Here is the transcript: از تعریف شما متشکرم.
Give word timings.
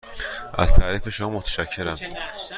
از 0.57 0.73
تعریف 0.73 1.09
شما 1.09 1.29
متشکرم. 1.29 1.97